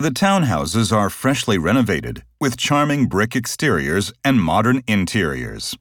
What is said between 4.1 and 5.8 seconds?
and modern interiors.